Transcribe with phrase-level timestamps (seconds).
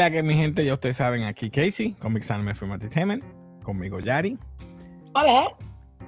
[0.00, 0.64] ¿Qué es la que mi gente?
[0.64, 3.22] Ya ustedes saben, aquí Casey, Comics Anime Film Entertainment,
[3.62, 4.38] conmigo Yari.
[5.12, 5.54] Hola.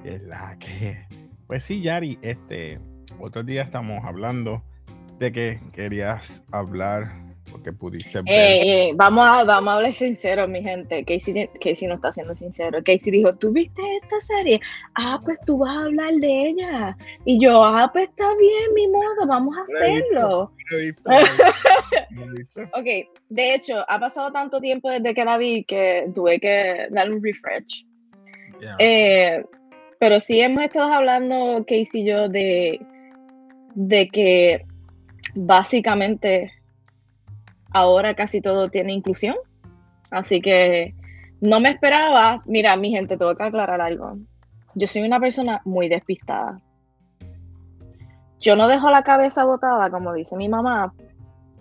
[0.02, 1.04] ¿Qué es la que?
[1.46, 2.80] Pues sí, Yari, este,
[3.18, 4.62] otro día estamos hablando
[5.18, 7.31] de que querías hablar
[7.62, 8.34] porque pudiste ver.
[8.34, 11.04] Eh, eh, vamos, a, vamos a hablar sincero, mi gente.
[11.04, 12.78] Casey, Casey no está siendo sincero.
[12.84, 14.60] Casey dijo, ¿tú viste esta serie?
[14.94, 16.96] Ah, pues tú vas a hablar de ella.
[17.24, 20.52] Y yo, ah, pues está bien, mi modo, vamos a hacerlo.
[22.74, 22.86] ok,
[23.28, 27.22] de hecho, ha pasado tanto tiempo desde que la vi que tuve que darle un
[27.22, 27.86] refresh.
[28.78, 29.44] Eh,
[29.98, 32.80] pero sí hemos estado hablando, Casey y yo, de,
[33.74, 34.64] de que
[35.34, 36.52] básicamente
[37.72, 39.36] ahora casi todo tiene inclusión.
[40.10, 40.94] Así que
[41.40, 42.42] no me esperaba.
[42.46, 44.16] Mira, mi gente, tengo que aclarar algo.
[44.74, 46.60] Yo soy una persona muy despistada.
[48.38, 50.92] Yo no dejo la cabeza botada, como dice mi mamá,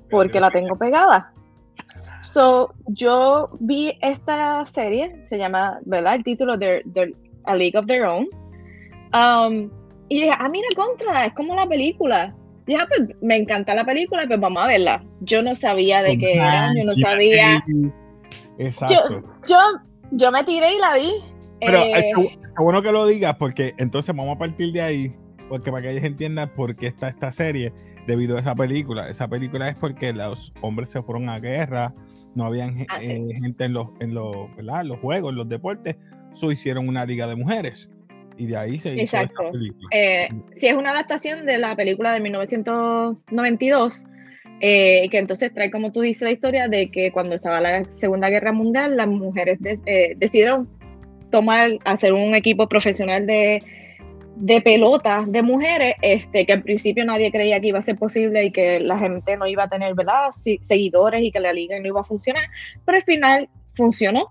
[0.10, 1.32] porque la tengo pegada.
[2.24, 6.16] So, yo vi esta serie, se llama, ¿verdad?
[6.16, 6.84] El título de,
[7.46, 8.28] A League of Their Own.
[9.14, 9.70] Um,
[10.10, 12.36] y dije, ah, mira, contra, es como la película.
[12.68, 15.04] Ya, pues me encanta la película, pues vamos a verla.
[15.22, 17.64] Yo no sabía de qué era, yo no sabía.
[18.58, 19.24] Exacto.
[19.48, 19.58] Yo,
[20.12, 21.14] yo, me tiré y la vi.
[21.60, 25.16] Pero eh, está, bueno que lo digas, porque entonces vamos a partir de ahí,
[25.50, 27.74] porque para que ellos entiendan por qué está esta serie
[28.08, 29.10] debido a esa película.
[29.10, 31.94] Esa película es porque los hombres se fueron a guerra,
[32.36, 35.98] no habían ah, eh, gente en los, en los, los juegos, en los deportes,
[36.34, 37.90] so hicieron una liga de mujeres.
[38.38, 39.52] Y de ahí se hizo Exacto.
[39.52, 39.88] película.
[39.92, 44.06] Eh, sí, es una adaptación de la película de 1992,
[44.62, 48.30] eh, que entonces trae, como tú dices, la historia de que cuando estaba la Segunda
[48.30, 50.70] Guerra Mundial, las mujeres eh, decidieron
[51.30, 53.64] tomar, hacer un equipo profesional de,
[54.36, 58.46] de pelotas de mujeres, este, que al principio nadie creía que iba a ser posible
[58.46, 60.32] y que la gente no iba a tener ¿verdad?
[60.32, 62.44] seguidores y que la liga no iba a funcionar,
[62.86, 64.30] pero al final funcionó.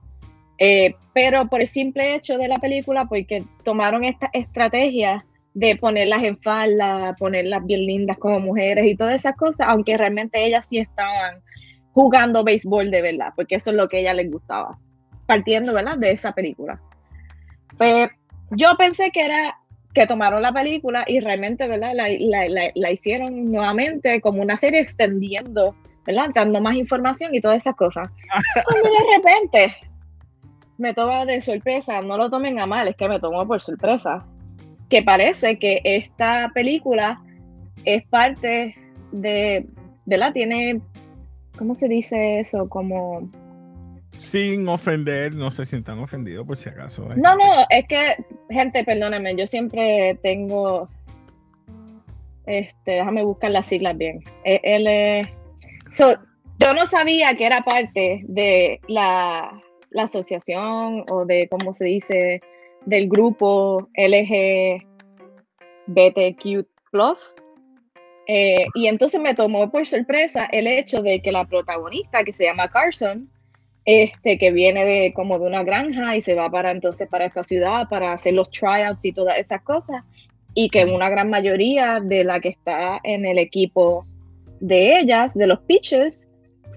[0.62, 6.22] Eh, pero por el simple hecho de la película, porque tomaron esta estrategia de ponerlas
[6.22, 10.78] en falda, ponerlas bien lindas como mujeres y todas esas cosas, aunque realmente ellas sí
[10.78, 11.40] estaban
[11.92, 14.78] jugando béisbol de verdad, porque eso es lo que a ellas les gustaba,
[15.26, 16.78] partiendo, ¿verdad?, de esa película.
[17.78, 18.10] Pues
[18.50, 19.56] yo pensé que era
[19.94, 24.80] que tomaron la película y realmente, ¿verdad?, la, la, la hicieron nuevamente como una serie
[24.80, 25.74] extendiendo,
[26.06, 28.10] ¿verdad?, dando más información y todas esas cosas.
[28.64, 29.89] Cuando de repente
[30.80, 34.24] me toma de sorpresa, no lo tomen a mal, es que me tomó por sorpresa,
[34.88, 37.20] que parece que esta película
[37.84, 38.74] es parte
[39.12, 39.66] de,
[40.06, 40.32] ¿verdad?
[40.32, 40.80] Tiene,
[41.56, 42.68] ¿cómo se dice eso?
[42.68, 43.30] Como...
[44.18, 47.12] Sin ofender, no se sientan ofendidos por si acaso.
[47.12, 47.14] ¿eh?
[47.16, 48.16] No, no, es que,
[48.48, 50.88] gente, perdónenme, yo siempre tengo,
[52.46, 54.20] este, déjame buscar las siglas bien.
[54.44, 55.28] E, Él,
[56.58, 62.40] yo no sabía que era parte de la la asociación o de, cómo se dice,
[62.86, 64.86] del grupo LGBTQ.
[68.26, 72.44] Eh, y entonces me tomó por sorpresa el hecho de que la protagonista, que se
[72.44, 73.28] llama Carson,
[73.84, 77.42] este, que viene de como de una granja y se va para entonces para esta
[77.42, 80.04] ciudad para hacer los tryouts y todas esas cosas,
[80.54, 84.04] y que una gran mayoría de la que está en el equipo
[84.60, 86.28] de ellas, de los pitches,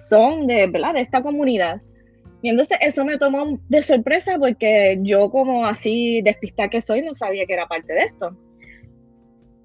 [0.10, 0.94] son de, ¿verdad?
[0.94, 1.82] de esta comunidad.
[2.44, 7.16] Y entonces eso me tomó de sorpresa porque yo como así despistada que soy no
[7.16, 8.38] sabía que era parte de esto.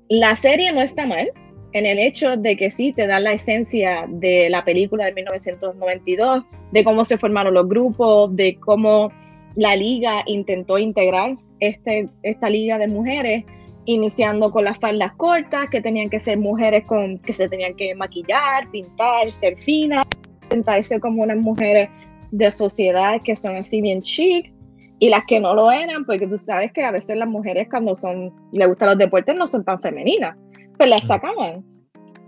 [0.08, 1.28] La serie no está mal
[1.72, 6.44] en el hecho de que sí te da la esencia de la película de 1992,
[6.70, 9.10] de cómo se formaron los grupos, de cómo
[9.56, 13.44] la liga intentó integrar este, esta liga de mujeres,
[13.86, 17.92] iniciando con las faldas cortas, que tenían que ser mujeres con, que se tenían que
[17.96, 20.06] maquillar, pintar, ser finas,
[20.44, 21.90] intentarse como unas mujeres
[22.30, 24.52] de sociedades que son así bien chic
[25.00, 27.94] y las que no lo eran, porque tú sabes que a veces las mujeres cuando
[27.94, 30.36] son, le gustan los deportes no son tan femeninas,
[30.76, 31.64] pues las sacaban.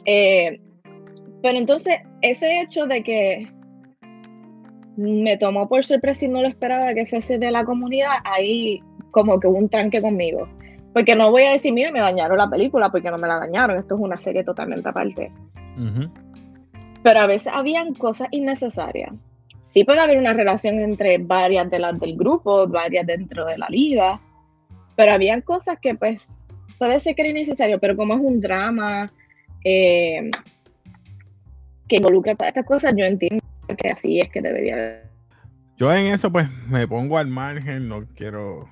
[0.06, 0.60] Eh,
[1.42, 3.48] pero entonces ese hecho de que
[4.96, 8.80] me tomó por sorpresa y no lo esperaba que fuese de la comunidad, ahí
[9.10, 10.48] como que hubo un tranque conmigo.
[10.92, 13.78] Porque no voy a decir, mira, me dañaron la película, porque no me la dañaron,
[13.78, 15.32] esto es una serie totalmente aparte.
[17.02, 19.12] Pero a veces habían cosas innecesarias
[19.70, 23.68] sí puede haber una relación entre varias de las del grupo, varias dentro de la
[23.68, 24.20] liga,
[24.96, 26.28] pero habían cosas que pues
[26.76, 29.08] puede ser que era innecesario, pero como es un drama
[29.62, 30.28] eh,
[31.86, 33.44] que involucra todas estas cosas, yo entiendo
[33.78, 35.04] que así es que debería
[35.76, 38.68] Yo en eso pues me pongo al margen, no quiero...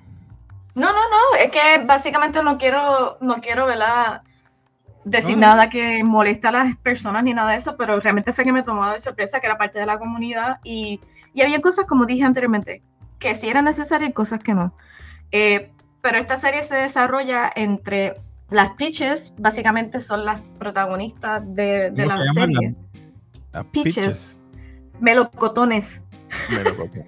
[0.75, 4.21] No, no, no, es que básicamente no quiero, no quiero, ¿verdad?
[5.03, 8.53] Decir nada que moleste a las personas ni nada de eso, pero realmente fue que
[8.53, 10.99] me tomó de sorpresa que era parte de la comunidad y,
[11.33, 12.83] y había cosas, como dije anteriormente,
[13.17, 14.73] que sí eran necesarias y cosas que no.
[15.31, 18.13] Eh, pero esta serie se desarrolla entre
[18.49, 22.75] las Peaches, básicamente son las protagonistas de, de la serie.
[23.51, 24.39] Las Peaches.
[24.99, 26.03] Melocotones.
[26.49, 27.05] Melocotones.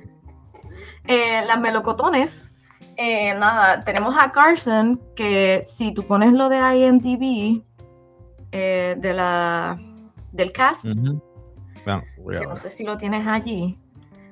[1.07, 2.51] eh, las melocotones,
[2.97, 7.63] eh, nada, tenemos a Carson, que si tú pones lo de IMDb,
[8.51, 9.77] eh, de la,
[10.31, 11.21] del cast, Uh -huh.
[11.85, 13.77] no, que no sé si lo tienes allí,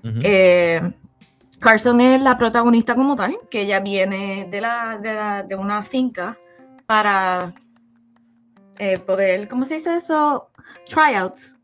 [0.04, 0.22] uh -huh.
[0.24, 0.94] eh,
[1.60, 5.84] Carson es la protagonista como tal, que ella viene de, la, de, la, de una
[5.84, 6.38] finca
[6.86, 7.54] para
[8.78, 10.50] eh, poder, ¿cómo se dice eso?
[10.88, 11.58] Tryouts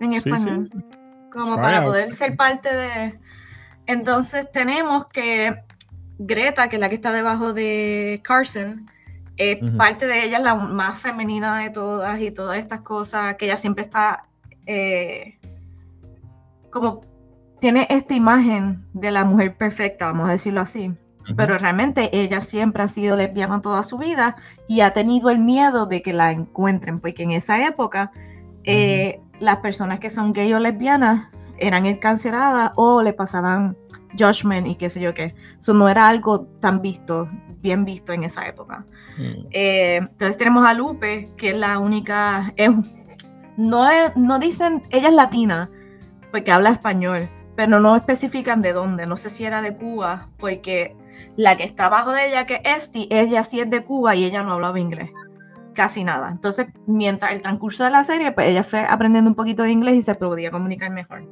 [0.00, 0.68] en español.
[0.72, 0.98] Sí, sí.
[1.30, 1.86] Como Try para out.
[1.86, 3.18] poder ser parte de...
[3.86, 5.54] Entonces tenemos que
[6.18, 8.90] Greta, que es la que está debajo de Carson,
[9.38, 9.76] eh, uh -huh.
[9.76, 13.56] parte de ella es la más femenina de todas y todas estas cosas, que ella
[13.56, 14.24] siempre está
[14.66, 15.38] eh,
[16.70, 17.00] como
[17.60, 20.88] tiene esta imagen de la mujer perfecta, vamos a decirlo así.
[20.88, 21.34] Uh -huh.
[21.36, 24.36] Pero realmente ella siempre ha sido lesbiana toda su vida
[24.68, 28.60] y ha tenido el miedo de que la encuentren, porque en esa época uh -huh.
[28.64, 33.76] eh, las personas que son gay o lesbianas eran encarceradas o le pasaban
[34.18, 35.34] judgment y qué sé yo qué.
[35.58, 37.28] Eso no era algo tan visto,
[37.60, 38.84] bien visto en esa época.
[39.16, 39.46] Mm.
[39.50, 42.70] Eh, entonces tenemos a Lupe, que es la única, es,
[43.56, 45.70] no, es, no dicen, ella es latina,
[46.30, 50.94] porque habla español, pero no especifican de dónde, no sé si era de Cuba, porque
[51.36, 54.24] la que está abajo de ella, que es Esti, ella sí es de Cuba y
[54.24, 55.10] ella no hablaba inglés,
[55.74, 56.30] casi nada.
[56.30, 59.96] Entonces, mientras el transcurso de la serie, pues ella fue aprendiendo un poquito de inglés
[59.96, 61.22] y se podía comunicar mejor.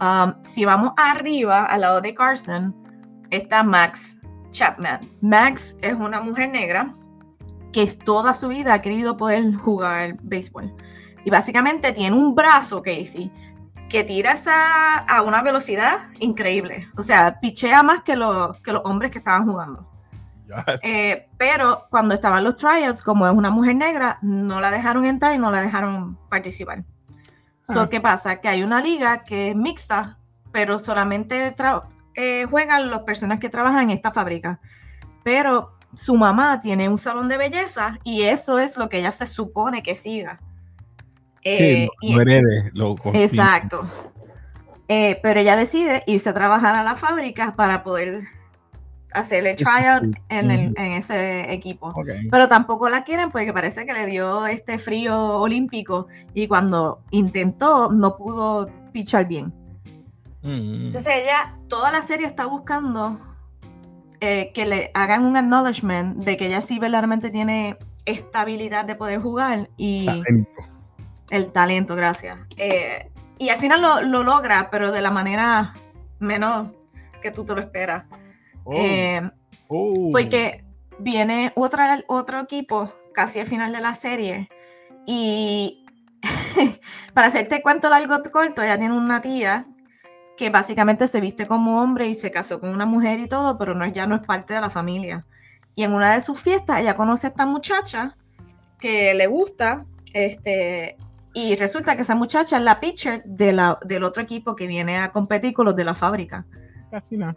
[0.00, 2.74] Um, si vamos arriba, al lado de Carson,
[3.30, 4.18] está Max
[4.52, 5.00] Chapman.
[5.20, 6.94] Max es una mujer negra
[7.72, 10.72] que toda su vida ha querido poder jugar béisbol.
[11.24, 13.30] Y básicamente tiene un brazo, Casey,
[13.88, 16.88] que tira esa, a una velocidad increíble.
[16.96, 19.88] O sea, pichea más que, lo, que los hombres que estaban jugando.
[20.82, 25.34] Eh, pero cuando estaban los tryouts, como es una mujer negra, no la dejaron entrar
[25.34, 26.84] y no la dejaron participar.
[27.62, 28.40] So, ¿Qué pasa?
[28.40, 30.18] Que hay una liga que es mixta,
[30.50, 31.52] pero solamente
[32.14, 34.60] eh, juegan las personas que trabajan en esta fábrica.
[35.22, 39.26] Pero su mamá tiene un salón de belleza y eso es lo que ella se
[39.26, 40.40] supone que siga.
[41.44, 42.70] Eh, sí, lo herede.
[42.74, 43.84] Lo exacto.
[44.88, 48.22] Eh, pero ella decide irse a trabajar a la fábrica para poder
[49.14, 51.88] hacerle tryout en, el, en ese equipo.
[51.88, 52.28] Okay.
[52.30, 57.90] Pero tampoco la quieren porque parece que le dio este frío olímpico y cuando intentó
[57.90, 59.52] no pudo pichar bien.
[60.42, 60.86] Mm.
[60.86, 63.18] Entonces ella, toda la serie está buscando
[64.20, 69.20] eh, que le hagan un acknowledgement de que ella sí verdaderamente tiene estabilidad de poder
[69.20, 70.62] jugar y talento.
[71.30, 72.38] el talento, gracias.
[72.56, 75.74] Eh, y al final lo, lo logra, pero de la manera
[76.18, 76.72] menos
[77.20, 78.04] que tú te lo esperas.
[78.64, 78.74] Oh.
[78.74, 79.30] Eh,
[79.68, 80.10] oh.
[80.12, 80.64] Porque
[80.98, 84.48] viene otra, otro equipo casi al final de la serie
[85.06, 85.84] y
[87.14, 89.66] para hacerte cuento largo corto, ella tiene una tía
[90.42, 93.76] que básicamente se viste como hombre y se casó con una mujer y todo, pero
[93.76, 95.24] no, ya no es parte de la familia.
[95.76, 98.16] Y en una de sus fiestas ella conoce a esta muchacha
[98.80, 100.96] que le gusta, este,
[101.32, 104.98] y resulta que esa muchacha es la pitcher de la, del otro equipo que viene
[104.98, 106.44] a competir con los de la fábrica.
[106.90, 107.36] Casi nada.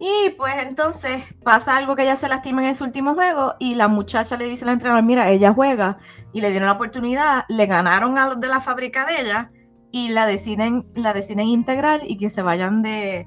[0.00, 3.86] Y pues entonces pasa algo que ella se lastima en ese último juego y la
[3.86, 5.98] muchacha le dice al entrenador, mira, ella juega
[6.32, 9.50] y le dieron la oportunidad, le ganaron a los de la fábrica de ella
[9.92, 13.26] y la deciden, la deciden integrar y que se vayan de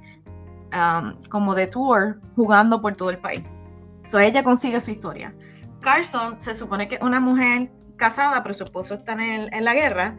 [0.73, 3.43] um, como de tour jugando por todo el país.
[4.05, 5.33] So ella consigue su historia.
[5.81, 9.65] Carson se supone que es una mujer casada, pero su esposo está en, el, en
[9.65, 10.15] la guerra.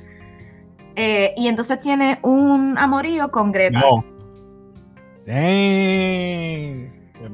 [0.96, 3.80] Eh, y entonces tiene un amorío con Greta.
[3.80, 4.04] No.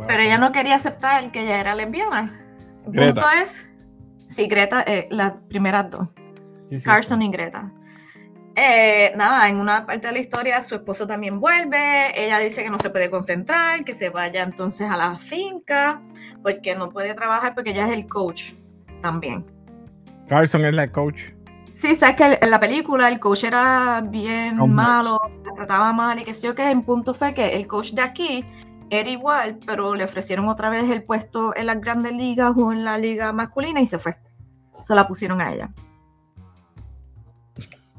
[0.06, 2.40] Pero ella no quería aceptar que ella era lesbiana.
[2.86, 3.14] El Greta.
[3.14, 3.68] punto es,
[4.28, 6.08] sí, Greta, eh, las primeras dos,
[6.68, 6.84] Sí, sí.
[6.84, 7.70] Carson y Greta.
[8.56, 12.70] Eh, nada, en una parte de la historia su esposo también vuelve, ella dice que
[12.70, 16.00] no se puede concentrar, que se vaya entonces a la finca,
[16.42, 18.52] porque no puede trabajar porque ella es el coach
[19.02, 19.46] también.
[20.28, 21.22] Carson es la coach.
[21.74, 26.24] Sí, sabes que en la película el coach era bien malo, la trataba mal y
[26.24, 28.44] que sé yo que en punto fue que el coach de aquí
[28.90, 32.84] era igual, pero le ofrecieron otra vez el puesto en las grandes ligas o en
[32.84, 34.16] la liga masculina y se fue.
[34.82, 35.70] Se la pusieron a ella.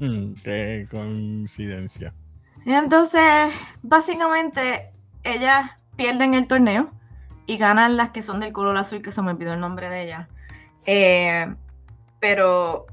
[0.01, 2.11] Hmm, qué coincidencia.
[2.65, 3.53] Entonces,
[3.83, 4.91] básicamente,
[5.23, 6.89] ellas pierden el torneo
[7.45, 10.03] y ganan las que son del color azul, que se me olvidó el nombre de
[10.03, 10.27] ella.
[10.87, 11.53] Eh,
[12.19, 12.87] pero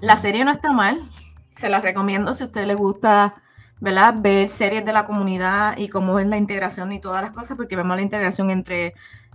[0.00, 1.02] la serie no está mal.
[1.50, 3.34] Se la recomiendo si a usted le gusta,
[3.80, 4.14] ¿verdad?
[4.18, 7.76] Ver series de la comunidad y cómo es la integración y todas las cosas, porque
[7.76, 8.94] vemos la integración entre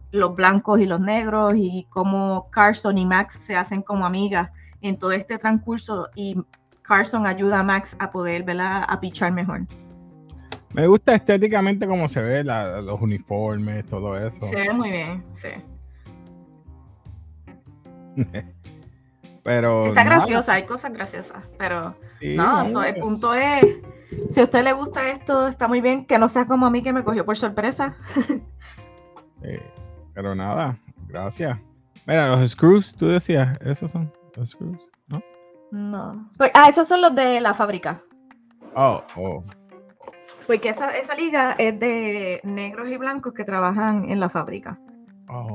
[0.09, 4.49] los blancos y los negros y cómo Carson y Max se hacen como amigas
[4.81, 6.37] en todo este transcurso y
[6.87, 8.85] Carson ayuda a Max a poder, ¿verdad?
[8.87, 9.61] A pichar mejor.
[10.73, 14.45] Me gusta estéticamente cómo se ve los uniformes, todo eso.
[14.45, 15.49] Se ve muy bien, sí.
[19.43, 19.87] pero.
[19.87, 21.95] Está graciosa, hay cosas graciosas, pero.
[22.21, 23.65] no, el punto es.
[24.29, 26.05] Si a usted le gusta esto, está muy bien.
[26.05, 27.95] Que no sea como a mí que me cogió por sorpresa.
[30.13, 30.77] pero nada,
[31.07, 31.57] gracias.
[32.05, 34.86] Mira, los screws, tú decías, esos son los screws,
[35.71, 36.29] ¿no?
[36.37, 38.01] Pues, ah, esos son los de la fábrica.
[38.75, 39.43] Oh, oh.
[40.45, 44.79] Porque esa, esa liga es de negros y blancos que trabajan en la fábrica.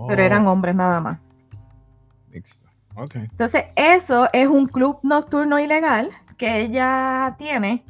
[0.09, 0.52] Pero eran oh.
[0.52, 1.19] hombres nada más.
[2.95, 3.23] Okay.
[3.23, 7.85] Entonces, eso es un club nocturno ilegal que ella tiene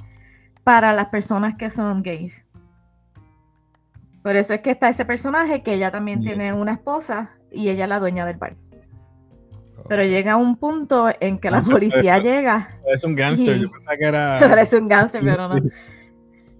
[0.64, 2.44] para las personas que son gays.
[4.22, 7.84] Por eso es que está ese personaje que ella también tiene una esposa y ella
[7.84, 8.54] es la dueña del bar.
[9.88, 12.78] Pero llega un punto en que la policía llega.
[12.86, 14.38] Es un gángster, yo pensaba que era.
[14.48, 15.54] Parece un gángster, pero no.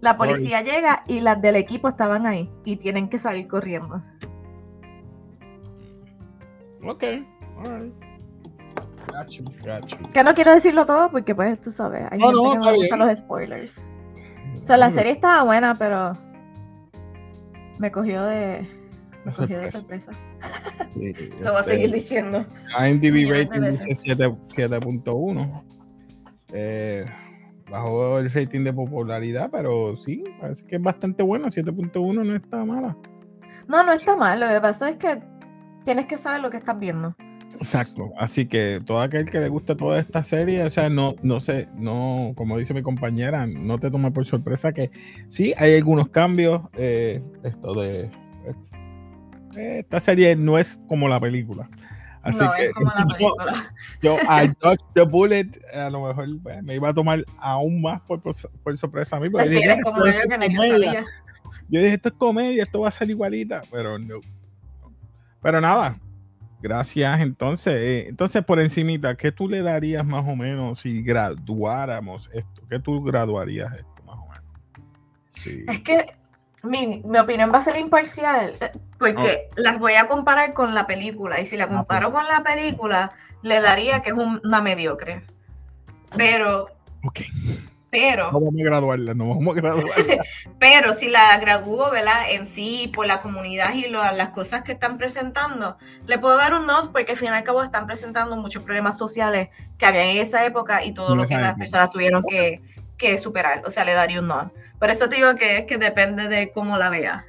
[0.00, 4.02] La policía llega y las del equipo estaban ahí y tienen que salir corriendo.
[6.84, 7.04] Ok,
[7.64, 7.94] alright.
[10.12, 13.18] Que no quiero decirlo todo porque pues tú sabes, hay gente que no gusta los
[13.18, 13.78] spoilers.
[14.60, 16.12] O sea, la serie estaba buena, pero
[17.78, 18.66] me cogió de
[19.24, 20.12] me cogió de sorpresa.
[21.40, 22.44] Lo voy a seguir diciendo.
[22.78, 25.62] IMDb rating dice 7.1.
[26.52, 27.06] Eh,
[27.70, 31.48] bajó el rating de popularidad, pero sí, parece que es bastante bueno.
[31.48, 32.96] 7.1 no está mala.
[33.68, 34.40] No, no está mal.
[34.40, 35.22] Lo que pasa es que
[35.84, 37.14] tienes que saber lo que estás viendo.
[37.56, 38.12] Exacto.
[38.18, 41.68] Así que todo aquel que le guste toda esta serie, o sea, no, no sé,
[41.76, 44.90] no, como dice mi compañera, no te tome por sorpresa que
[45.28, 46.62] sí hay algunos cambios.
[46.74, 48.10] Eh, esto de
[49.56, 51.68] esta serie no es como la película.
[52.22, 52.70] Así que
[54.02, 58.00] yo, al Dodge the Bullet, a lo mejor pues, me iba a tomar aún más
[58.02, 59.28] por, por, sorpresa a mí.
[59.28, 61.04] Porque dije, como yo, que
[61.68, 64.20] yo dije, esto es comedia, esto va a ser igualita, pero no.
[65.40, 65.98] Pero nada,
[66.60, 67.20] gracias.
[67.20, 72.62] Entonces, eh, entonces por encimita, ¿qué tú le darías más o menos si graduáramos esto?
[72.70, 74.44] ¿Qué tú graduarías esto más o menos?
[75.32, 75.64] Sí.
[75.66, 76.21] Es que
[76.62, 81.40] mi, opinión va a ser imparcial eh, porque las voy a comparar con la película
[81.40, 85.22] y si la ah, comparo con la película le daría que es una mediocre.
[86.16, 86.68] Pero,
[87.04, 87.26] okay.
[87.90, 90.24] pero no vamos a graduarla, no vamos a graduarla.
[90.60, 92.30] pero si la gradúo, ¿verdad?
[92.30, 96.66] En sí por la comunidad y las cosas que están presentando, le puedo dar un
[96.66, 100.18] not porque al fin y al cabo están presentando muchos problemas sociales que había en
[100.18, 102.60] esa época y todo lo que las personas tuvieron que,
[102.98, 103.62] que superar.
[103.66, 104.52] O sea, le daría un not.
[104.78, 107.24] Por eso te digo que es que depende de cómo la veas.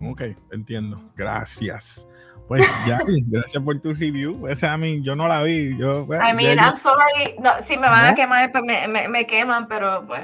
[0.00, 0.22] Ok,
[0.52, 1.00] entiendo.
[1.16, 2.06] Gracias.
[2.48, 4.46] Pues ya, gracias por tu review.
[4.46, 5.76] O sea, a mí, yo no la vi.
[5.76, 7.34] Yo, I mean, I'm sorry.
[7.40, 10.22] No, si me van a quemar, pues me, me, me, queman, pero pues.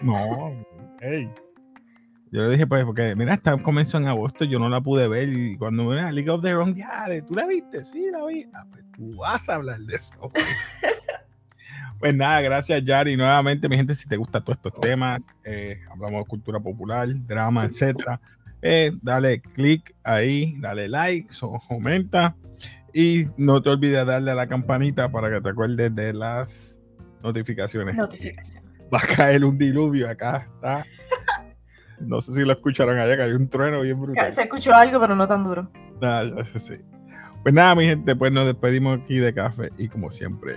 [0.00, 0.54] No,
[1.00, 1.30] hey.
[2.30, 5.28] Yo le dije, pues, porque mira, esta comenzó en agosto, yo no la pude ver.
[5.28, 7.84] Y cuando me League of the Wrong, ya, ¿tú la viste?
[7.84, 8.46] Sí, la vi.
[8.54, 10.14] Ah, pues tú vas a hablar de eso.
[11.98, 13.16] Pues nada, gracias Yari.
[13.16, 17.64] Nuevamente, mi gente, si te gustan todos estos temas, eh, hablamos de cultura popular, drama,
[17.64, 18.20] etcétera,
[18.62, 21.28] eh, dale click ahí, dale like,
[21.68, 22.36] comenta
[22.92, 26.78] y no te olvides darle a la campanita para que te acuerdes de las
[27.22, 27.96] notificaciones.
[27.96, 28.70] Notificaciones.
[28.92, 30.86] Va a caer un diluvio acá, está.
[32.00, 34.32] No sé si lo escucharon allá, que hay un trueno bien brutal.
[34.32, 35.70] Se escuchó algo, pero no tan duro.
[36.00, 36.74] Nada, sí.
[37.42, 40.56] Pues nada, mi gente, pues nos despedimos aquí de café y como siempre.